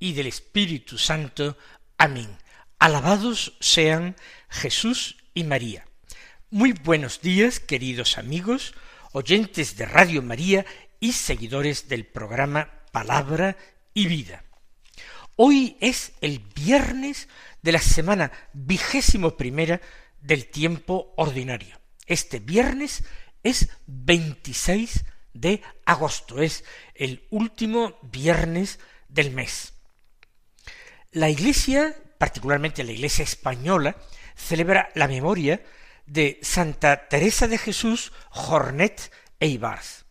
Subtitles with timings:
[0.00, 1.56] y del Espíritu Santo.
[1.96, 2.36] Amén.
[2.80, 4.16] Alabados sean
[4.48, 5.86] Jesús y María.
[6.50, 8.74] Muy buenos días, queridos amigos,
[9.12, 10.66] oyentes de Radio María
[10.98, 13.56] y seguidores del programa Palabra
[13.94, 14.42] y Vida.
[15.36, 17.28] Hoy es el viernes
[17.62, 19.80] de la semana vigésimo primera
[20.20, 21.78] del tiempo ordinario.
[22.06, 23.04] Este viernes
[23.42, 29.74] es 26 de agosto, es el último viernes del mes.
[31.12, 33.96] La Iglesia, particularmente la Iglesia española,
[34.36, 35.60] celebra la memoria
[36.06, 40.04] de Santa Teresa de Jesús Jornet e Ibarz,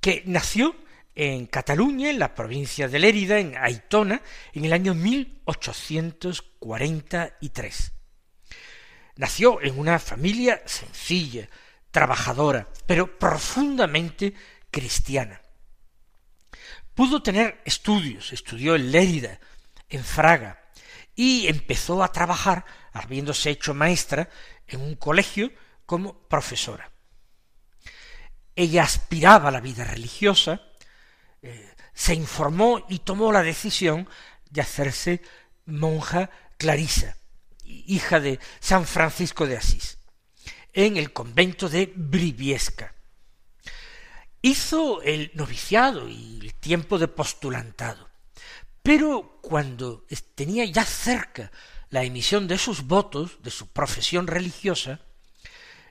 [0.00, 0.76] que nació
[1.16, 7.92] en Cataluña, en la provincia de Lérida, en Aitona, en el año 1843.
[9.16, 11.48] Nació en una familia sencilla,
[11.90, 14.34] trabajadora, pero profundamente
[14.70, 15.42] cristiana.
[16.94, 19.40] Pudo tener estudios, estudió en Lérida,
[19.90, 20.60] en Fraga,
[21.14, 24.30] y empezó a trabajar, habiéndose hecho maestra,
[24.66, 25.52] en un colegio
[25.84, 26.90] como profesora.
[28.56, 30.62] Ella aspiraba a la vida religiosa,
[31.42, 34.08] eh, se informó y tomó la decisión
[34.50, 35.22] de hacerse
[35.66, 37.16] monja clarisa,
[37.64, 39.98] hija de San Francisco de Asís,
[40.72, 42.94] en el convento de Briviesca.
[44.42, 48.08] Hizo el noviciado y el tiempo de postulantado.
[48.82, 50.06] Pero cuando
[50.36, 51.50] tenía ya cerca
[51.88, 55.00] la emisión de sus votos, de su profesión religiosa,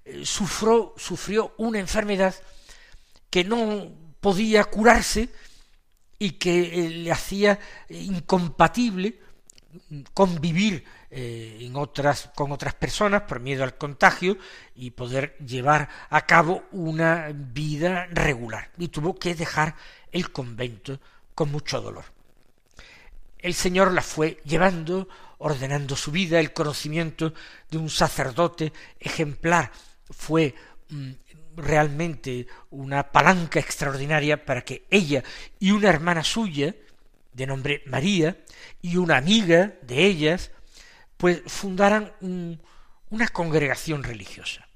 [0.06, 2.34] eh, sufrió, sufrió una enfermedad
[3.30, 5.28] que no podía curarse
[6.18, 7.59] y que eh, le hacía
[7.90, 9.20] incompatible
[10.14, 14.38] convivir eh, en otras, con otras personas por miedo al contagio
[14.74, 18.72] y poder llevar a cabo una vida regular.
[18.78, 19.76] Y tuvo que dejar
[20.14, 20.97] el convento
[21.36, 22.19] con mucho dolor
[23.39, 25.07] el Señor la fue llevando,
[25.38, 27.33] ordenando su vida, el conocimiento
[27.69, 29.72] de un sacerdote ejemplar
[30.09, 30.55] fue
[30.89, 31.11] mm,
[31.55, 35.23] realmente una palanca extraordinaria para que ella
[35.59, 36.75] y una hermana suya,
[37.33, 38.38] de nombre María,
[38.81, 40.51] y una amiga de ellas,
[41.17, 42.13] pues fundaran
[43.09, 44.67] una congregación religiosa,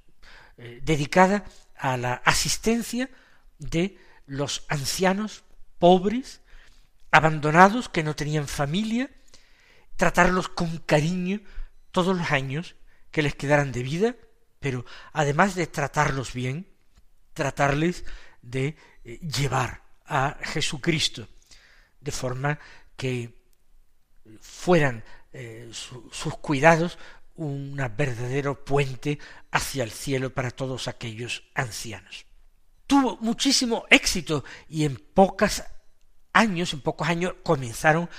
[0.57, 1.45] eh, dedicada
[1.77, 3.09] a la asistencia
[3.59, 5.43] de los ancianos
[5.79, 6.42] pobres
[7.13, 9.09] abandonados que no tenían familia,
[9.95, 11.41] tratarlos con cariño
[11.91, 12.75] todos los años
[13.11, 14.15] que les quedaran de vida,
[14.59, 16.67] pero además de tratarlos bien,
[17.33, 18.03] tratarles
[18.41, 21.27] de eh, llevar a Jesucristo,
[22.01, 22.57] de forma
[22.97, 23.37] que
[24.41, 25.03] fueran
[25.33, 26.97] eh, sus cuidados
[27.35, 29.19] un verdadero puente
[29.51, 32.25] hacia el cielo para todos aquellos ancianos.
[32.87, 35.63] Tuvo muchísimo éxito y en pocas
[36.33, 38.09] años, en pocos años, comenzaron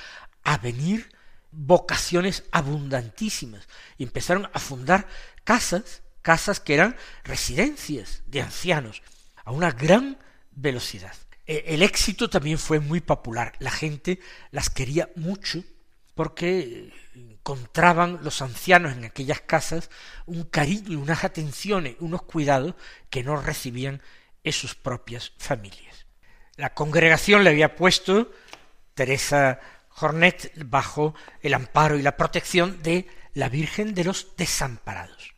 [0.43, 1.11] a venir
[1.51, 5.07] vocaciones abundantísimas y empezaron a fundar
[5.45, 9.03] casas, casas que eran residencias de ancianos,
[9.45, 10.19] a una gran
[10.53, 11.15] velocidad.
[11.47, 14.21] E, el éxito también fue muy popular, la gente
[14.51, 15.63] las quería mucho
[16.15, 19.91] porque encontraban los ancianos en aquellas casas
[20.27, 22.75] un cariño unas atenciones, unos cuidados
[23.11, 24.01] que no recibían
[24.45, 26.04] en sus propias familias.
[26.57, 28.31] La congregación le había puesto
[28.95, 29.59] Teresa
[29.89, 35.35] Jornet bajo el amparo y la protección de la Virgen de los Desamparados.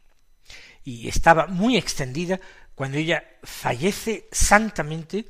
[0.85, 2.39] Y estaba muy extendida
[2.75, 5.27] cuando ella fallece santamente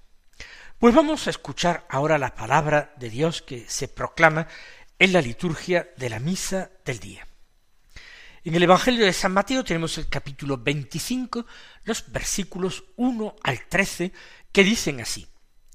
[0.84, 4.50] Pues vamos a escuchar ahora la palabra de Dios que se proclama
[5.00, 7.26] en la liturgia de la misa del día.
[8.44, 11.46] En el Evangelio de San Mateo tenemos el capítulo 25,
[11.86, 14.12] los versículos 1 al 13,
[14.52, 15.26] que dicen así.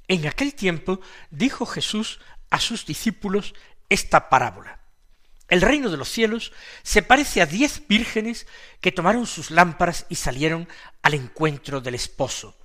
[0.09, 1.01] En aquel tiempo
[1.31, 2.21] dijo Jesús
[2.51, 3.55] a sus discípulos
[3.89, 4.83] esta parábola.
[5.49, 6.53] El reino de los cielos
[6.83, 8.47] se parece a diez vírgenes
[8.83, 10.69] que tomaron sus lámparas y salieron
[11.01, 12.59] al encuentro del esposo.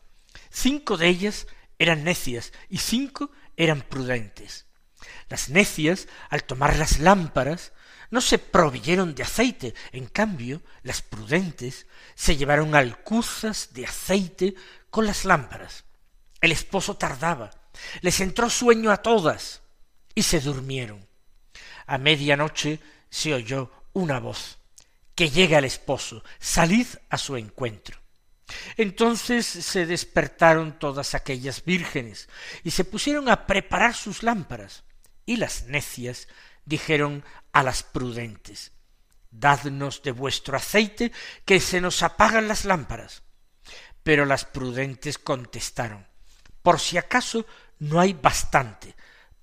[0.49, 1.47] Cinco de ellas
[1.83, 4.65] eran necias y cinco eran prudentes.
[5.29, 7.73] Las necias, al tomar las lámparas,
[8.09, 14.55] no se proveyeron de aceite, en cambio, las prudentes se llevaron alcuzas de aceite
[14.89, 15.85] con las lámparas.
[16.39, 17.51] El esposo tardaba,
[18.01, 19.61] les entró sueño a todas,
[20.15, 21.07] y se durmieron.
[21.87, 24.59] A media noche se oyó una voz
[25.15, 28.02] que llega el esposo, salid a su encuentro.
[28.77, 32.29] Entonces se despertaron todas aquellas vírgenes
[32.63, 34.83] y se pusieron a preparar sus lámparas,
[35.25, 36.27] y las necias
[36.65, 38.71] dijeron a las prudentes
[39.35, 41.11] Dadnos de vuestro aceite,
[41.43, 43.23] que se nos apagan las lámparas.
[44.03, 46.05] Pero las prudentes contestaron
[46.61, 47.45] Por si acaso
[47.79, 48.95] no hay bastante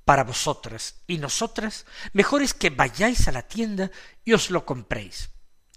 [0.05, 3.91] para vosotras y nosotras, mejor es que vayáis a la tienda
[4.25, 5.31] y os lo compréis.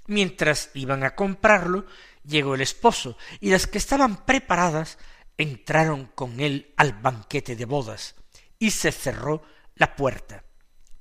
[0.07, 1.85] Mientras iban a comprarlo,
[2.23, 4.97] llegó el esposo, y las que estaban preparadas
[5.37, 8.15] entraron con él al banquete de bodas,
[8.59, 9.43] y se cerró
[9.75, 10.43] la puerta.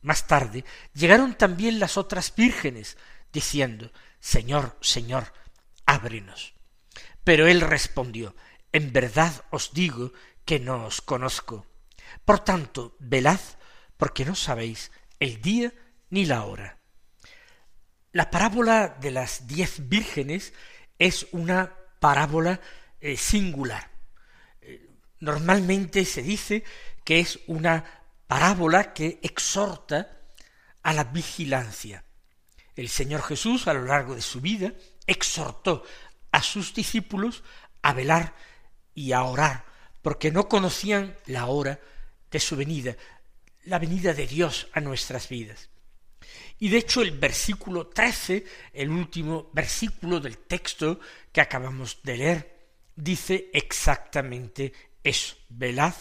[0.01, 0.65] Más tarde
[0.95, 2.97] llegaron también las otras vírgenes,
[3.33, 5.33] diciendo Señor, Señor,
[5.87, 6.55] ábrenos.
[7.25, 8.35] Pero él respondió
[8.73, 10.13] En verdad os digo
[10.45, 11.67] que no os conozco.
[12.25, 13.41] Por tanto, velad,
[13.97, 14.91] porque no sabéis
[15.21, 15.73] el día
[16.11, 16.79] ni la hora.
[18.13, 20.53] La parábola de las diez vírgenes
[21.07, 22.61] es una parábola
[23.01, 23.91] eh, singular.
[24.61, 24.89] Eh,
[25.19, 26.63] normalmente se dice
[27.05, 27.85] que es una
[28.29, 30.21] parábola que exhorta
[30.83, 32.05] a la vigilancia.
[32.77, 34.73] El Señor Jesús a lo largo de su vida
[35.07, 35.83] exhortó
[36.31, 37.43] a sus discípulos
[37.83, 38.35] a velar
[38.95, 39.65] y a orar,
[40.03, 41.81] porque no conocían la hora
[42.31, 42.97] de su venida,
[43.65, 45.69] la venida de Dios a nuestras vidas.
[46.59, 51.01] Y de hecho el versículo trece, el último versículo del texto
[51.33, 52.57] que acabamos de leer,
[52.95, 54.73] dice exactamente
[55.03, 55.95] eso, velad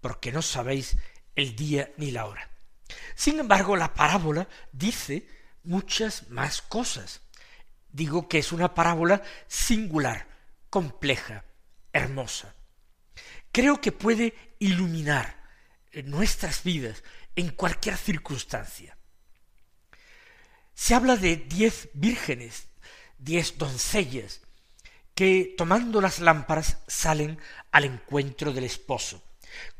[0.00, 0.96] porque no sabéis
[1.34, 2.50] el día ni la hora.
[3.14, 5.26] Sin embargo, la parábola dice
[5.64, 7.20] muchas más cosas.
[7.90, 10.26] Digo que es una parábola singular,
[10.70, 11.44] compleja,
[11.92, 12.54] hermosa.
[13.52, 15.36] Creo que puede iluminar
[16.04, 17.02] nuestras vidas
[17.34, 18.97] en cualquier circunstancia.
[20.78, 22.68] Se habla de diez vírgenes,
[23.18, 24.42] diez doncellas,
[25.12, 27.40] que tomando las lámparas salen
[27.72, 29.20] al encuentro del esposo.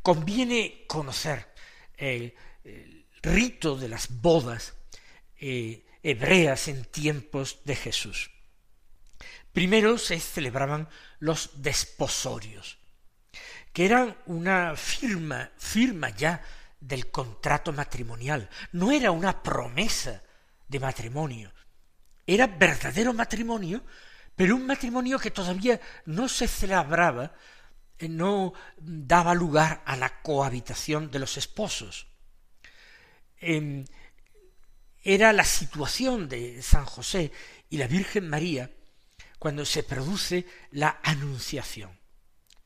[0.03, 1.55] Conviene conocer
[1.97, 2.35] el,
[3.23, 4.75] rito de las bodas
[5.39, 8.33] eh, hebreas en tiempos de Jesús.
[9.53, 10.89] Primero se celebraban
[11.21, 12.77] los desposorios,
[13.73, 16.43] que eran una firma, firma ya
[16.81, 20.25] del contrato matrimonial, no era una promesa
[20.69, 21.53] de matrimonio,
[22.27, 23.83] era verdadero matrimonio,
[24.37, 27.33] pero un matrimonio que todavía no se celebraba,
[27.99, 32.07] eh, no daba lugar a la cohabitación de los esposos.
[33.41, 33.85] Em,
[35.03, 37.33] era la situación de San José
[37.71, 38.71] y la Virgen María
[39.39, 41.99] cuando se produce la anunciación.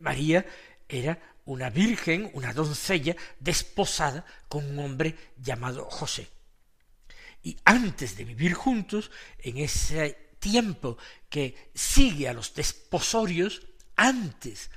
[0.01, 0.45] María
[0.89, 6.29] era una virgen, una doncella desposada con un hombre llamado José.
[7.43, 13.63] Y antes de vivir juntos, en ese tiempo que sigue a los desposorios,
[13.97, 14.71] antes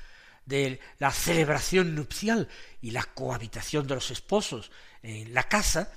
[0.46, 2.48] de la celebración nupcial
[2.82, 5.92] y la cohabitación de los esposos en la casa,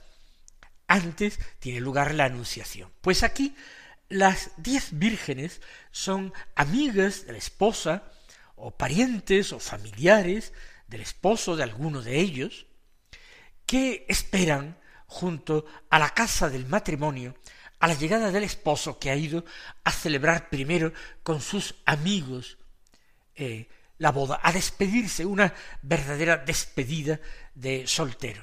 [0.86, 2.90] antes tiene lugar la anunciación.
[3.00, 3.54] Pues aquí
[4.08, 8.10] las diez vírgenes son amigas de la esposa,
[8.56, 10.52] o parientes o familiares
[10.88, 12.66] del esposo de alguno de ellos,
[13.66, 14.78] que esperan
[15.08, 17.34] junto a la casa del matrimonio
[17.80, 19.44] a la llegada del esposo que ha ido
[19.84, 22.58] a celebrar primero con sus amigos
[23.34, 27.20] eh, la boda, a despedirse, una verdadera despedida
[27.54, 28.42] de soltero.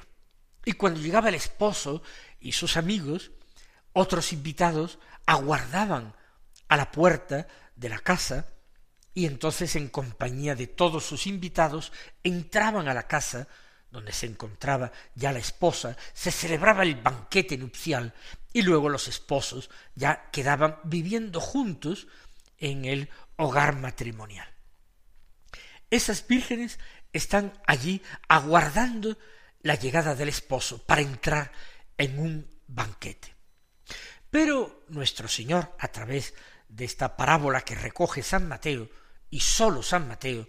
[0.64, 2.02] Y cuando llegaba el esposo
[2.40, 3.30] y sus amigos,
[3.92, 6.14] otros invitados aguardaban
[6.68, 8.46] a la puerta de la casa
[9.14, 11.92] y entonces en compañía de todos sus invitados
[12.22, 13.48] entraban a la casa
[13.96, 18.12] donde se encontraba ya la esposa, se celebraba el banquete nupcial
[18.52, 22.06] y luego los esposos ya quedaban viviendo juntos
[22.58, 24.46] en el hogar matrimonial.
[25.88, 26.78] Esas vírgenes
[27.14, 29.16] están allí aguardando
[29.62, 31.50] la llegada del esposo para entrar
[31.96, 33.34] en un banquete.
[34.28, 36.34] Pero nuestro Señor, a través
[36.68, 38.90] de esta parábola que recoge San Mateo,
[39.30, 40.46] y sólo San Mateo,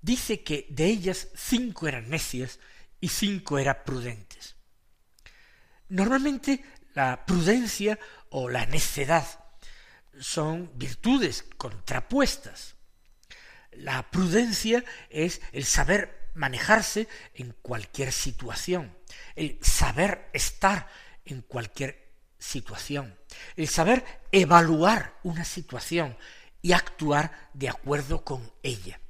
[0.00, 2.58] dice que de ellas cinco eran necias
[3.00, 4.56] y cinco eran prudentes.
[5.88, 6.64] Normalmente
[6.94, 7.98] la prudencia
[8.30, 9.26] o la necedad
[10.20, 12.74] son virtudes contrapuestas.
[13.72, 18.96] La prudencia es el saber manejarse en cualquier situación,
[19.36, 20.88] el saber estar
[21.24, 23.18] en cualquier situación,
[23.56, 26.16] el saber evaluar una situación
[26.62, 29.00] y actuar de acuerdo con ella.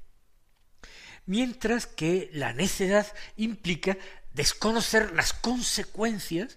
[1.29, 3.07] Mientras que la necedad
[3.37, 3.99] implica
[4.33, 6.57] desconocer las consecuencias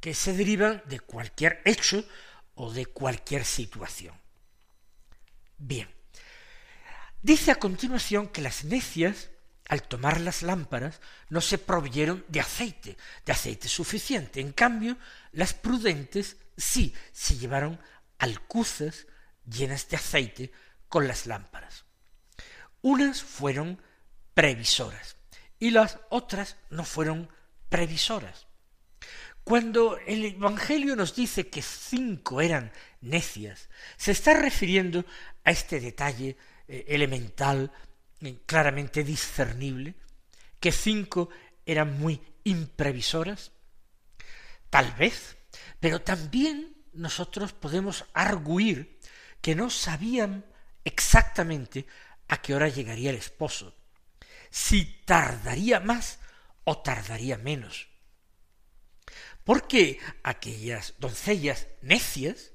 [0.00, 2.04] que se derivan de cualquier hecho
[2.56, 4.20] o de cualquier situación.
[5.56, 5.88] Bien,
[7.22, 9.30] dice a continuación que las necias,
[9.68, 14.40] al tomar las lámparas, no se proveyeron de aceite, de aceite suficiente.
[14.40, 14.96] En cambio,
[15.30, 17.78] las prudentes sí se llevaron
[18.18, 19.06] alcuzas
[19.46, 20.50] llenas de aceite
[20.88, 21.84] con las lámparas.
[22.82, 23.80] Unas fueron
[24.38, 25.16] previsoras
[25.58, 27.28] y las otras no fueron
[27.68, 28.46] previsoras.
[29.42, 35.04] Cuando el Evangelio nos dice que cinco eran necias, se está refiriendo
[35.42, 36.36] a este detalle
[36.68, 37.72] eh, elemental,
[38.20, 39.96] eh, claramente discernible,
[40.60, 41.30] que cinco
[41.66, 43.50] eran muy imprevisoras.
[44.70, 45.36] Tal vez,
[45.80, 49.00] pero también nosotros podemos arguir
[49.40, 50.44] que no sabían
[50.84, 51.86] exactamente
[52.28, 53.74] a qué hora llegaría el esposo,
[54.50, 56.18] si tardaría más
[56.64, 57.88] o tardaría menos
[59.48, 62.52] porque aquellas doncellas necias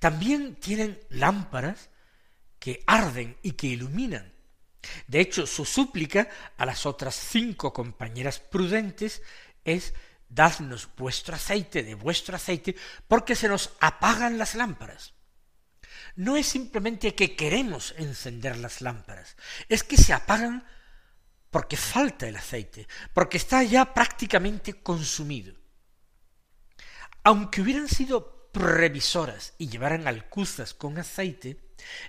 [0.00, 1.90] también tienen lámparas
[2.58, 4.34] que arden y que iluminan.
[5.06, 9.22] De hecho, su súplica a las otras cinco compañeras prudentes
[9.64, 9.94] es
[10.28, 12.74] dadnos vuestro aceite, de vuestro aceite,
[13.06, 15.14] porque se nos apagan las lámparas.
[16.16, 19.36] No es simplemente que queremos encender las lámparas,
[19.68, 20.66] es que se apagan
[21.54, 25.54] porque falta el aceite, porque está ya prácticamente consumido
[27.24, 31.58] aunque hubieran sido previsoras y llevaran alcuzas con aceite,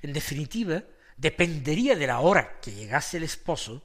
[0.01, 0.83] en definitiva,
[1.17, 3.83] dependería de la hora que llegase el esposo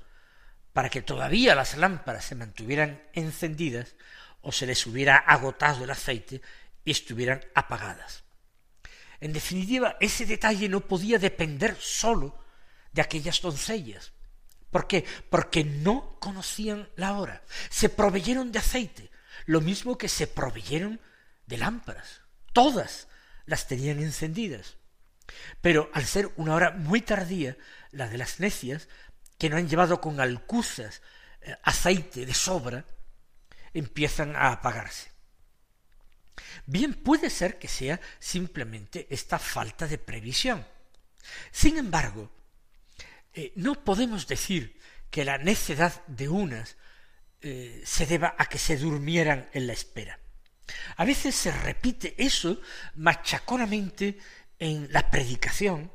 [0.73, 3.95] para que todavía las lámparas se mantuvieran encendidas
[4.43, 6.43] o se les hubiera agotado el aceite
[6.85, 8.25] y estuvieran apagadas.
[9.21, 12.43] En definitiva, ese detalle no podía depender sólo
[12.93, 14.13] de aquellas doncellas.
[14.71, 15.05] ¿Por qué?
[15.31, 17.43] Porque no conocían la hora.
[17.71, 19.11] Se proveyeron de aceite,
[19.47, 21.01] lo mismo que se proveyeron
[21.47, 22.21] de lámparas.
[22.53, 23.09] Todas
[23.47, 24.77] las tenían encendidas.
[25.61, 27.57] Pero al ser una hora muy tardía,
[27.91, 28.89] la de las necias,
[29.39, 31.03] que no han llevado con alcuzas
[31.41, 32.85] eh, aceite de sobra,
[33.73, 35.11] empiezan a apagarse.
[36.67, 40.67] Bien puede ser que sea simplemente esta falta de previsión.
[41.51, 42.31] Sin embargo,
[43.33, 44.79] eh, no podemos decir
[45.11, 46.77] que la necedad de unas
[47.41, 50.21] eh, se deba a que se durmieran en la espera.
[50.97, 52.61] A veces se repite eso
[52.95, 54.19] machaconamente
[54.59, 55.91] en la predicación,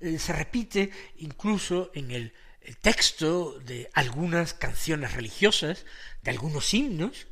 [0.00, 5.84] eh, se repite incluso en el, el texto de algunas canciones religiosas,
[6.22, 7.26] de algunos himnos,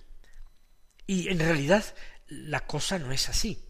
[1.07, 1.85] y en realidad
[2.27, 3.63] la cosa no es así.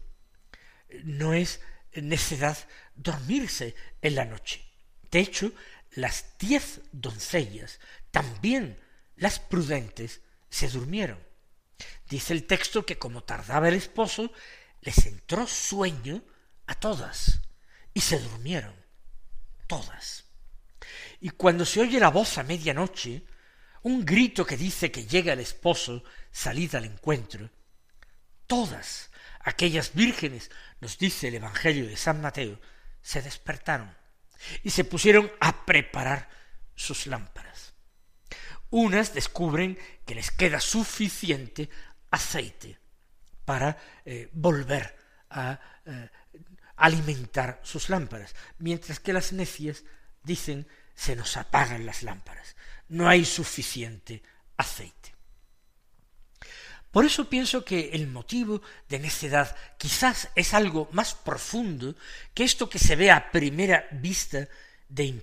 [1.03, 1.61] No es
[1.93, 2.57] necedad
[2.95, 4.66] dormirse en la noche.
[5.11, 5.51] De hecho,
[5.91, 7.79] las diez doncellas,
[8.11, 8.79] también
[9.15, 11.19] las prudentes, se durmieron.
[12.09, 14.31] Dice el texto que como tardaba el esposo,
[14.81, 16.23] les entró sueño
[16.67, 17.41] a todas
[17.93, 18.75] y se durmieron
[19.67, 20.25] todas.
[21.19, 23.23] Y cuando se oye la voz a medianoche,
[23.83, 27.49] un grito que dice que llega el esposo, salid al encuentro,
[28.45, 29.09] todas
[29.39, 32.59] aquellas vírgenes, nos dice el Evangelio de San Mateo,
[33.01, 33.95] se despertaron
[34.63, 36.29] y se pusieron a preparar
[36.75, 37.73] sus lámparas.
[38.69, 41.69] Unas descubren que les queda suficiente
[42.11, 42.79] aceite
[43.45, 44.95] para eh, volver
[45.29, 46.09] a eh,
[46.75, 49.83] alimentar sus lámparas, mientras que las necias
[50.23, 52.55] dicen se nos apagan las lámparas,
[52.89, 54.21] no hay suficiente
[54.57, 55.16] aceite.
[56.91, 61.95] Por eso pienso que el motivo de necedad quizás es algo más profundo
[62.33, 64.47] que esto que se ve a primera vista
[64.89, 65.21] de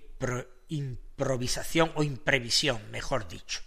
[0.68, 3.60] improvisación o imprevisión, mejor dicho.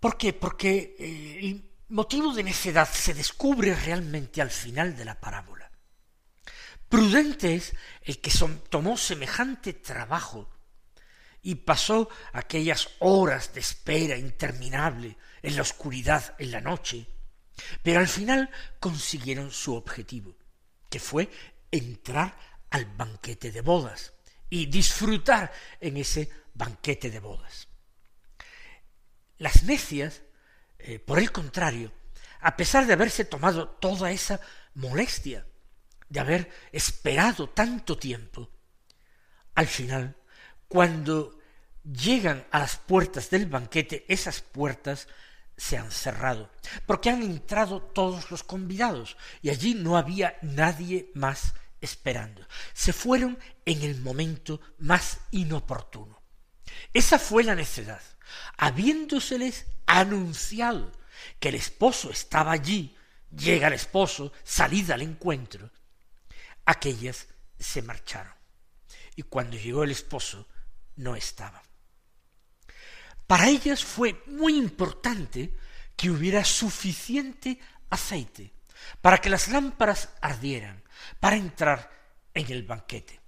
[0.00, 0.32] ¿Por qué?
[0.32, 5.70] Porque eh, el motivo de necedad se descubre realmente al final de la parábola.
[6.88, 8.30] Prudente es el que
[8.70, 10.48] tomó semejante trabajo
[11.46, 17.06] y pasó aquellas horas de espera interminable en la oscuridad, en la noche,
[17.84, 18.50] pero al final
[18.80, 20.36] consiguieron su objetivo,
[20.90, 21.30] que fue
[21.70, 22.36] entrar
[22.70, 24.12] al banquete de bodas
[24.50, 27.68] y disfrutar en ese banquete de bodas.
[29.38, 30.22] Las necias,
[30.80, 31.92] eh, por el contrario,
[32.40, 34.40] a pesar de haberse tomado toda esa
[34.74, 35.46] molestia,
[36.08, 38.50] de haber esperado tanto tiempo,
[39.54, 40.16] al final,
[40.68, 41.38] cuando
[41.84, 45.08] llegan a las puertas del banquete, esas puertas
[45.56, 46.50] se han cerrado,
[46.86, 52.46] porque han entrado todos los convidados, y allí no había nadie más esperando.
[52.74, 56.20] Se fueron en el momento más inoportuno.
[56.92, 58.02] Esa fue la necedad.
[58.58, 60.92] Habiéndoseles anunciado
[61.38, 62.96] que el esposo estaba allí,
[63.30, 65.70] llega el esposo, salida al encuentro,
[66.64, 68.34] aquellas se marcharon.
[69.14, 70.46] Y cuando llegó el esposo,
[70.96, 71.62] no estaba.
[73.26, 75.54] Para ellas fue muy importante
[75.96, 77.58] que hubiera suficiente
[77.90, 78.56] aceite
[79.00, 80.82] para que las lámparas ardieran,
[81.20, 81.90] para entrar
[82.34, 83.20] en el banquete.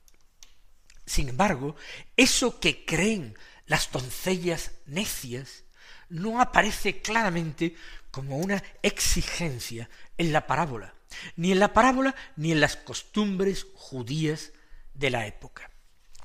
[1.06, 1.76] Sin embargo,
[2.16, 5.64] eso que creen las doncellas necias
[6.08, 7.74] no aparece claramente
[8.10, 10.94] como una exigencia en la parábola,
[11.36, 14.52] ni en la parábola ni en las costumbres judías
[14.94, 15.70] de la época.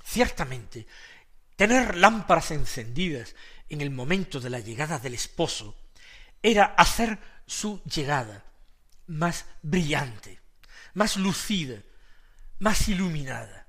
[0.04, 0.88] Ciertamente,
[1.56, 3.36] tener lámparas encendidas
[3.70, 5.76] en el momento de la llegada del esposo
[6.42, 8.44] era hacer su llegada
[9.08, 10.40] más brillante,
[10.94, 11.82] más lucida,
[12.60, 13.68] más iluminada.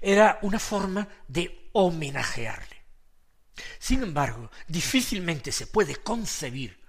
[0.00, 2.76] Era una forma de homenajearle.
[3.78, 6.84] Sin embargo, difícilmente se puede concebir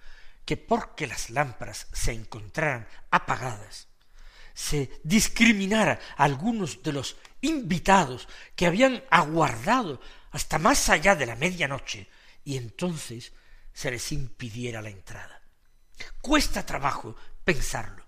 [0.46, 3.87] que porque las lámparas se encontraran apagadas,
[4.58, 11.36] se discriminara a algunos de los invitados que habían aguardado hasta más allá de la
[11.36, 12.10] medianoche
[12.44, 13.34] y entonces
[13.72, 15.44] se les impidiera la entrada.
[16.24, 18.04] Cuesta trabajo pensarlo,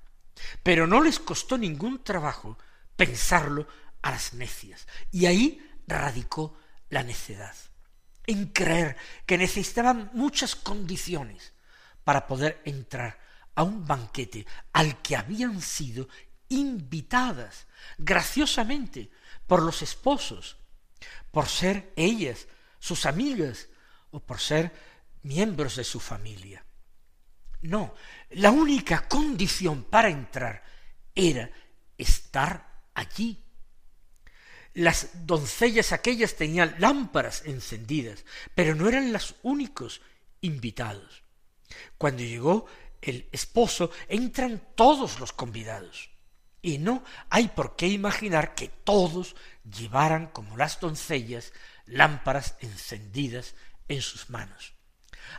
[0.64, 2.58] pero no les costó ningún trabajo
[2.96, 3.68] pensarlo
[4.02, 6.58] a las necias, y ahí radicó
[6.90, 7.56] la necedad,
[8.26, 11.54] en creer que necesitaban muchas condiciones
[12.04, 13.20] para poder entrar
[13.54, 16.08] a un banquete al que habían sido
[16.50, 19.10] invitadas graciosamente
[19.48, 20.58] por los esposos,
[21.32, 22.48] por ser ellas
[22.80, 23.70] sus amigas
[24.12, 24.72] o por ser
[25.24, 26.66] miembros de su familia.
[27.62, 27.94] No,
[28.32, 30.64] la única condición para entrar
[31.14, 31.50] era
[31.98, 33.44] estar allí.
[34.74, 38.24] Las doncellas aquellas tenían lámparas encendidas,
[38.56, 40.02] pero no eran los únicos
[40.42, 41.24] invitados.
[41.98, 42.66] Cuando llegó
[43.02, 46.10] el esposo, entran todos los convidados.
[46.62, 51.54] Y no hay por qué imaginar que todos llevaran, como las doncellas,
[51.86, 53.56] lámparas encendidas
[53.88, 54.74] en sus manos.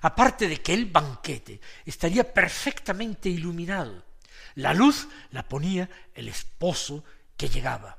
[0.03, 4.05] Aparte de que el banquete estaría perfectamente iluminado,
[4.55, 7.05] la luz la ponía el esposo
[7.37, 7.99] que llegaba,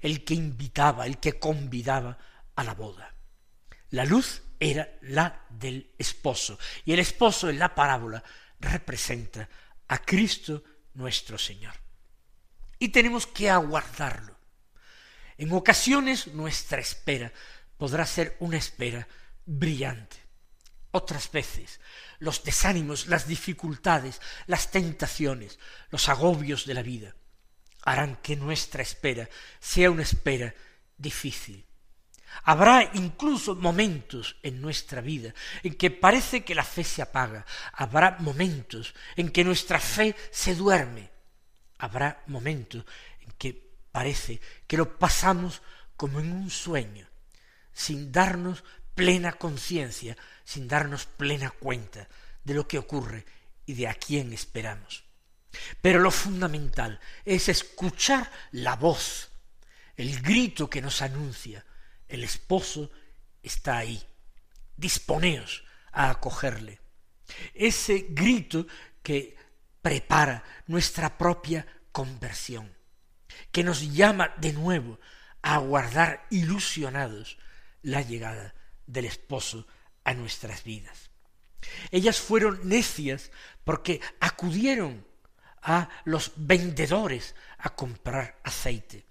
[0.00, 2.18] el que invitaba, el que convidaba
[2.54, 3.14] a la boda.
[3.90, 8.22] La luz era la del esposo, y el esposo en la parábola
[8.60, 9.48] representa
[9.88, 10.62] a Cristo
[10.94, 11.74] nuestro Señor.
[12.78, 14.36] Y tenemos que aguardarlo.
[15.38, 17.32] En ocasiones nuestra espera
[17.76, 19.06] podrá ser una espera
[19.44, 20.16] brillante.
[20.90, 21.80] Otras veces
[22.18, 25.58] los desánimos, las dificultades, las tentaciones,
[25.90, 27.14] los agobios de la vida
[27.86, 29.28] harán que nuestra espera
[29.60, 30.54] sea una espera
[30.98, 31.64] difícil.
[32.42, 38.16] Habrá incluso momentos en nuestra vida en que parece que la fe se apaga, habrá
[38.20, 41.10] momentos en que nuestra fe se duerme,
[41.78, 42.84] habrá momentos
[43.20, 45.62] en que parece que lo pasamos
[45.96, 47.08] como en un sueño,
[47.72, 52.08] sin darnos plena conciencia, sin darnos plena cuenta
[52.44, 53.24] de lo que ocurre
[53.66, 55.04] y de a quién esperamos.
[55.80, 59.30] Pero lo fundamental es escuchar la voz,
[59.96, 61.64] el grito que nos anuncia,
[62.08, 62.90] el esposo
[63.42, 64.02] está ahí,
[64.76, 66.80] disponeos a acogerle.
[67.54, 68.66] Ese grito
[69.02, 69.36] que
[69.86, 72.74] prepara nuestra propia conversión,
[73.52, 74.98] que nos llama de nuevo
[75.42, 77.38] a aguardar ilusionados
[77.82, 78.52] la llegada
[78.84, 79.64] del esposo
[80.02, 81.10] a nuestras vidas.
[81.92, 83.30] Ellas fueron necias
[83.62, 85.06] porque acudieron
[85.62, 89.06] a los vendedores a comprar aceite.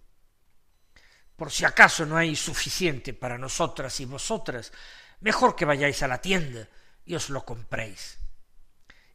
[1.37, 4.73] Por si acaso no hay suficiente para nosotras y vosotras,
[5.21, 6.67] mejor que vayáis a la tienda
[7.05, 8.19] y os lo compréis.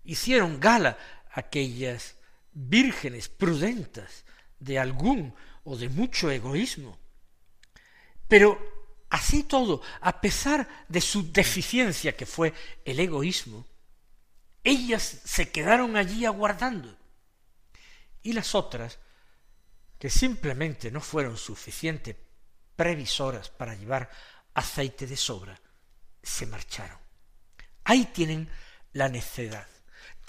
[0.03, 0.97] Hicieron gala
[1.33, 2.17] aquellas
[2.53, 4.25] vírgenes prudentes
[4.59, 6.99] de algún o de mucho egoísmo.
[8.29, 8.59] Pero
[9.11, 13.67] Así todo, a pesar de su deficiencia que fue el egoísmo,
[14.63, 16.97] ellas se quedaron allí aguardando.
[18.23, 19.01] Y las otras,
[19.99, 22.17] que simplemente no fueron suficiente
[22.77, 24.09] previsoras para llevar
[24.55, 25.61] aceite de sobra,
[26.23, 26.99] se marcharon.
[27.83, 28.49] Ahí tienen
[28.93, 29.67] la necedad.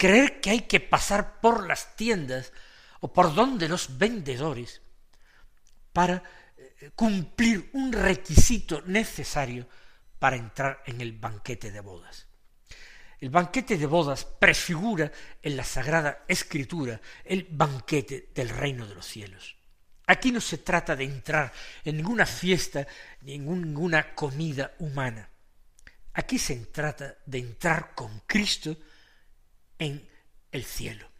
[0.02, 2.52] Creer que hay que pasar por las tiendas
[2.98, 4.82] o por donde los vendedores
[5.92, 6.24] para
[6.96, 9.68] cumplir un requisito necesario
[10.18, 12.26] para entrar en el banquete de bodas.
[13.20, 19.06] El banquete de bodas prefigura en la Sagrada Escritura el banquete del reino de los
[19.06, 19.54] cielos.
[20.08, 21.52] Aquí no se trata de entrar
[21.84, 22.84] en ninguna fiesta
[23.20, 25.30] ni en ninguna comida humana.
[26.14, 28.76] Aquí se trata de entrar con Cristo
[29.82, 30.08] en
[30.52, 31.10] el cielo.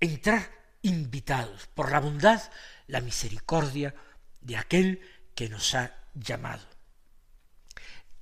[0.00, 0.50] Entrar
[0.80, 2.42] invitados por la bondad,
[2.86, 3.94] la misericordia
[4.40, 5.00] de aquel
[5.34, 6.66] que nos ha llamado.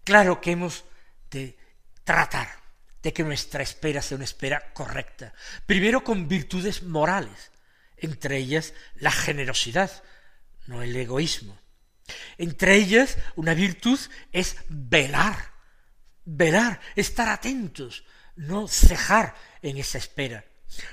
[0.05, 0.85] Claro que hemos
[1.31, 1.57] de
[2.03, 2.49] tratar
[3.03, 5.33] de que nuestra espera sea una espera correcta,
[5.67, 7.53] primero con virtudes morales,
[7.97, 10.03] entre ellas la generosidad,
[10.67, 11.59] no el egoísmo.
[12.39, 14.01] Entre ellas una virtud
[14.33, 15.53] es velar,
[16.25, 18.05] velar, estar atentos,
[18.35, 20.45] no cejar en esa espera,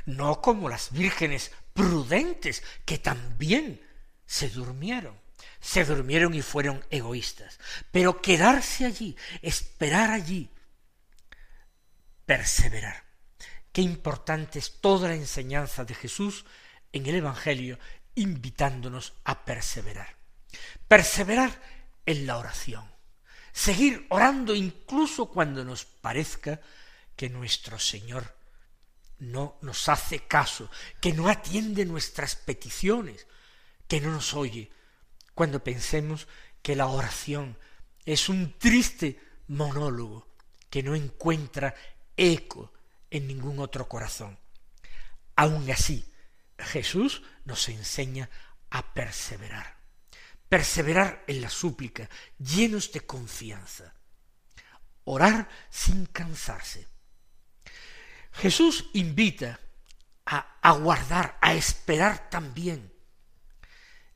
[0.06, 3.82] no como las vírgenes prudentes que también
[4.26, 5.20] se durmieron,
[5.60, 7.60] se durmieron y fueron egoístas,
[7.92, 10.50] pero quedarse allí, esperar allí,
[12.26, 13.04] perseverar.
[13.72, 16.46] Qué importante es toda la enseñanza de Jesús
[16.92, 17.78] en el Evangelio
[18.16, 20.16] invitándonos a perseverar.
[20.88, 21.62] Perseverar
[22.06, 22.90] en la oración.
[23.52, 26.60] Seguir orando incluso cuando nos parezca
[27.16, 28.37] que nuestro Señor
[29.20, 30.70] no nos hace caso,
[31.02, 33.28] que no atiende nuestras peticiones,
[33.88, 34.72] que no nos oye,
[35.34, 36.28] cuando pensemos
[36.62, 37.58] que la oración
[38.06, 40.28] es un triste monólogo
[40.70, 41.76] que no encuentra
[42.16, 42.74] eco
[43.10, 44.38] en ningún otro corazón.
[45.36, 46.12] Aun así,
[46.58, 48.30] Jesús nos enseña
[48.70, 49.78] a perseverar,
[50.50, 53.94] perseverar en la súplica, llenos de confianza,
[55.04, 56.88] orar sin cansarse.
[58.38, 59.60] Jesús invita
[60.26, 62.94] a aguardar, a esperar también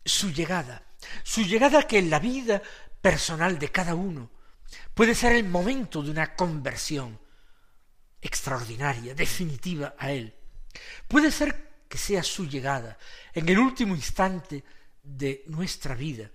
[0.06, 0.84] su llegada,
[1.24, 2.62] su llegada que en la vida
[3.02, 4.30] personal de cada uno
[4.94, 7.20] puede ser el momento de una conversión
[8.22, 10.36] extraordinaria, definitiva a Él.
[11.08, 12.98] Puede ser que sea su llegada,
[13.34, 14.64] en el último instante
[15.02, 16.30] de nuestra vida,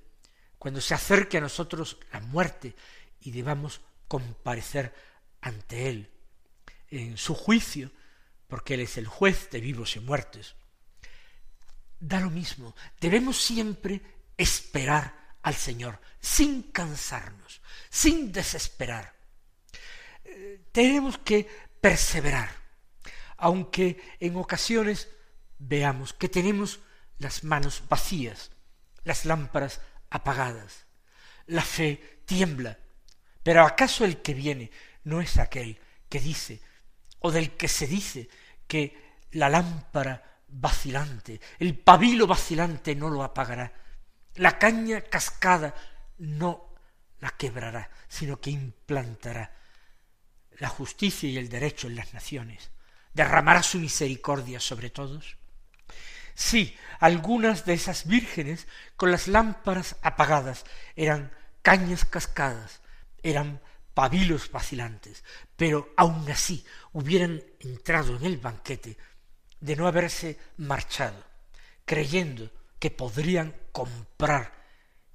[0.59, 2.75] cuando se acerque a nosotros la muerte
[3.21, 4.93] y debamos comparecer
[5.41, 6.16] ante Él
[6.97, 7.91] en su juicio,
[8.49, 10.57] porque Él es el juez de vivos y muertos.
[11.99, 14.01] Da lo mismo, debemos siempre
[14.37, 19.15] esperar al Señor, sin cansarnos, sin desesperar.
[20.25, 21.49] Eh, tenemos que
[21.81, 22.51] perseverar,
[23.37, 25.09] aunque en ocasiones
[25.59, 26.81] veamos que tenemos
[27.19, 28.51] las manos vacías,
[29.05, 29.81] las lámparas
[30.11, 30.87] apagadas.
[31.47, 32.79] La fe tiembla.
[33.43, 34.71] Pero ¿acaso el que viene
[35.05, 35.79] no es aquel
[36.09, 36.61] que dice,
[37.27, 38.29] o del que se dice,
[38.69, 43.73] que la lámpara vacilante, el pabilo vacilante no lo apagará,
[44.37, 45.75] la caña cascada
[46.19, 46.73] no
[47.19, 49.51] la quebrará, sino que implantará
[50.59, 52.71] la justicia y el derecho en las naciones,
[53.13, 55.37] derramará su misericordia sobre todos?
[56.37, 62.83] Sí, algunas de esas vírgenes con las lámparas apagadas eran cañas cascadas,
[63.25, 63.61] eran
[63.97, 65.25] pabilos vacilantes,
[65.57, 68.99] pero aun así hubieran entrado en el banquete
[69.59, 71.25] de no haberse marchado,
[71.87, 74.53] creyendo que podrían comprar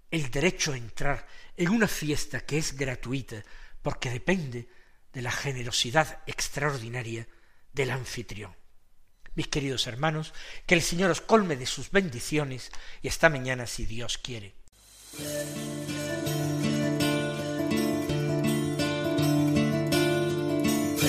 [0.09, 3.43] el derecho a entrar en una fiesta que es gratuita
[3.83, 4.67] porque depende
[5.13, 7.27] de la generosidad extraordinaria
[7.73, 8.55] del anfitrión.
[9.35, 10.33] Mis queridos hermanos,
[10.65, 12.71] que el Señor os colme de sus bendiciones
[13.03, 14.55] y esta mañana si Dios quiere.